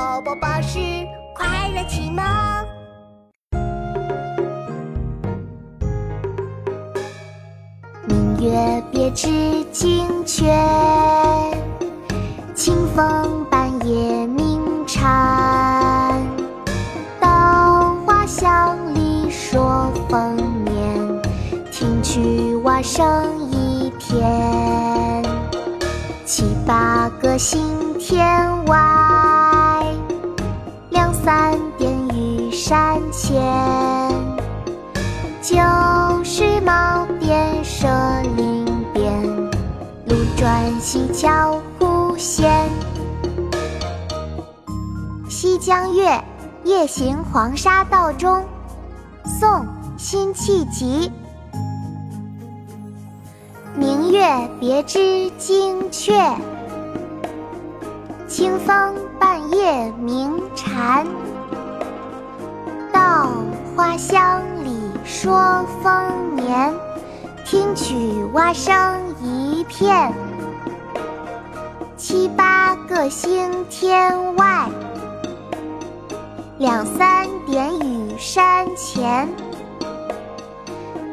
[0.00, 0.78] 宝宝巴士
[1.34, 2.24] 快乐启蒙。
[8.06, 9.28] 明月别枝
[9.70, 10.50] 惊鹊，
[12.54, 16.18] 清风半夜鸣蝉。
[17.20, 21.22] 稻花香里说丰年，
[21.70, 25.22] 听取蛙声一片。
[26.24, 27.60] 七八个星
[27.98, 28.78] 天外，
[32.70, 33.42] 山前。
[35.42, 35.56] 旧
[36.22, 37.88] 时茅店社
[38.36, 39.26] 林边，
[40.06, 42.48] 路转溪桥忽见。
[45.28, 46.10] 《西江月·
[46.62, 48.38] 夜行黄沙道中》
[49.24, 49.48] 宋·
[49.96, 51.10] 辛弃疾。
[53.74, 56.36] 明月别枝惊鹊，
[58.28, 61.04] 清风半夜鸣蝉。
[63.30, 63.36] 稻
[63.76, 66.74] 花香里说丰年，
[67.44, 68.74] 听取蛙声
[69.22, 70.12] 一片。
[71.96, 74.68] 七八个星天外，
[76.58, 79.28] 两三点雨山前。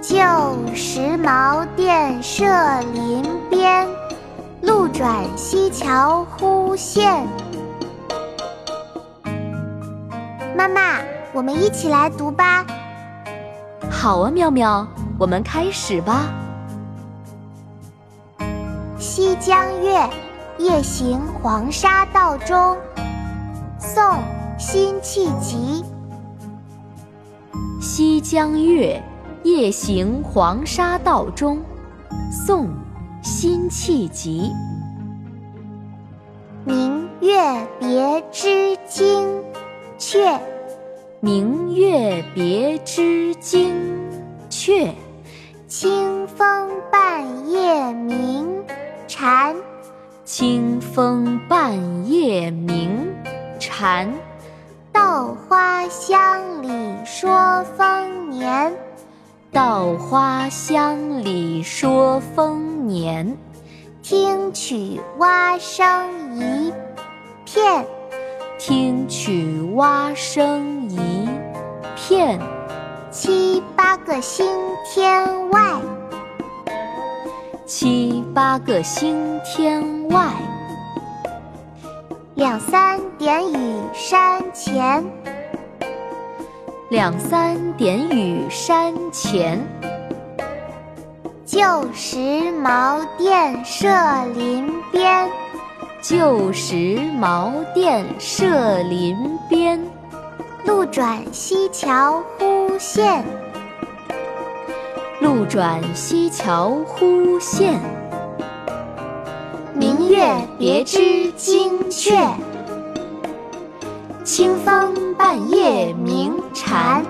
[0.00, 0.16] 旧
[0.74, 2.46] 时茅店社
[2.94, 3.86] 林边，
[4.62, 7.26] 路转溪桥忽见。
[11.36, 12.64] 我们一起来读吧。
[13.90, 16.32] 好啊，妙妙，我们开始吧。
[18.98, 19.98] 《西江月·
[20.56, 22.74] 夜行黄沙道中》
[23.78, 24.02] 宋·
[24.58, 25.84] 辛弃疾。
[27.84, 29.02] 《西江月·
[29.46, 31.58] 夜行黄沙道中》
[32.32, 32.64] 宋·
[33.22, 34.50] 辛弃疾。
[42.96, 43.74] 别枝惊
[44.48, 44.94] 鹊。
[45.68, 48.64] 清风半夜鸣
[49.06, 49.54] 蝉，
[50.24, 53.06] 清风半夜鸣
[53.58, 54.10] 蝉。
[54.92, 58.72] 稻花香里说丰年，
[59.52, 63.36] 稻花香里说丰年。
[64.02, 66.72] 听取蛙声一
[67.44, 67.84] 片，
[68.58, 71.28] 听取蛙声一
[71.94, 72.40] 片。
[73.18, 74.46] 七八个星
[74.84, 75.80] 天外，
[77.64, 80.34] 七八个星天外。
[82.34, 85.02] 两三点雨山前，
[86.90, 89.66] 两三点雨山前。
[91.46, 93.88] 旧时茅店社
[94.34, 95.26] 林边，
[96.02, 99.16] 旧时茅店社林
[99.48, 99.82] 边。
[100.66, 103.24] 路转溪桥忽现，
[105.20, 107.80] 路转溪桥忽见。
[109.74, 112.34] 明月别枝惊鹊，
[114.24, 117.04] 清风半夜鸣蝉。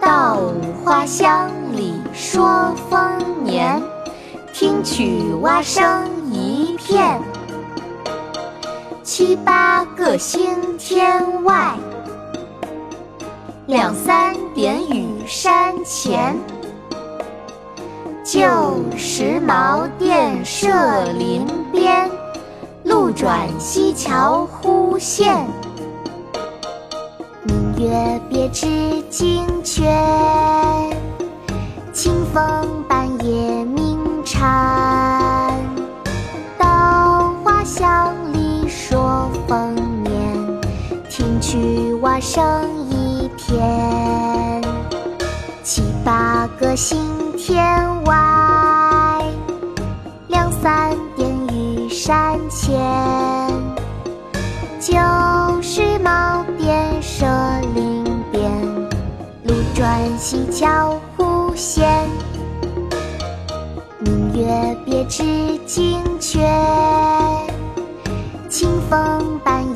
[0.00, 0.38] 稻
[0.84, 3.82] 花香里说丰年，
[4.52, 7.20] 听取蛙声一片。
[9.02, 11.74] 七八个星天外，
[13.66, 16.36] 两三点雨山前。
[18.24, 18.40] 旧
[18.96, 20.68] 时茅店社
[21.18, 22.08] 林边，
[22.84, 25.44] 路转溪桥忽见。
[27.42, 29.84] 明月别枝惊鹊，
[31.92, 35.52] 清风半夜鸣蝉。
[36.56, 40.60] 稻花香里说丰年，
[41.10, 42.85] 听取蛙声
[43.46, 44.60] 天。
[45.62, 46.98] 七八个星
[47.36, 47.62] 天
[48.04, 49.22] 外，
[50.26, 52.76] 两三点雨山前。
[54.80, 54.94] 旧
[55.62, 57.24] 时茅店社
[57.74, 58.50] 林边，
[59.44, 62.08] 路转溪桥忽见。
[64.00, 65.24] 明月别枝
[65.66, 66.40] 惊鹊，
[68.48, 69.62] 清风半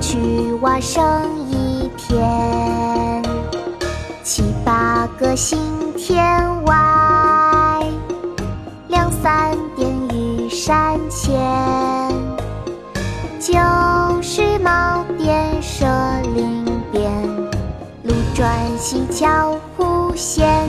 [0.00, 1.02] 去蛙声
[1.50, 3.22] 一片。
[4.24, 5.58] 七八个星
[5.96, 6.24] 天
[6.64, 7.82] 外，
[8.88, 11.38] 两三点雨山前。
[13.38, 13.52] 旧
[14.22, 15.84] 时茅店社
[16.34, 17.10] 林边，
[18.04, 18.48] 路转
[18.78, 20.68] 溪桥忽见。